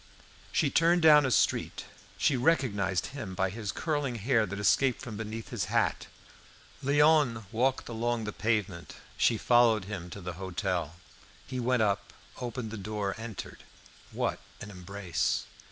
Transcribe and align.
She 0.51 0.71
turned 0.71 1.03
down 1.03 1.27
a 1.27 1.29
street; 1.29 1.85
she 2.17 2.35
recognised 2.35 3.05
him 3.13 3.35
by 3.35 3.51
his 3.51 3.71
curling 3.71 4.15
hair 4.15 4.47
that 4.47 4.57
escaped 4.57 4.99
from 4.99 5.15
beneath 5.15 5.49
his 5.49 5.65
hat. 5.65 6.07
Léon 6.83 7.45
walked 7.51 7.87
along 7.87 8.23
the 8.23 8.33
pavement. 8.33 8.95
She 9.15 9.37
followed 9.37 9.85
him 9.85 10.09
to 10.09 10.19
the 10.19 10.33
hotel. 10.41 10.95
He 11.45 11.59
went 11.59 11.83
up, 11.83 12.13
opened 12.39 12.71
the 12.71 12.77
door, 12.77 13.13
entered 13.19 13.61
What 14.11 14.39
an 14.59 14.71
embrace! 14.71 15.45